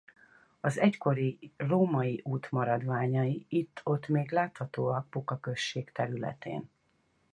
Az 0.59 0.77
egykori 0.79 1.51
római 1.57 2.21
út 2.23 2.51
maradványai 2.51 3.45
itt-ott 3.49 4.07
még 4.07 4.31
láthatóak 4.31 5.09
Puka 5.09 5.37
község 5.39 5.91
területén. 5.91 6.69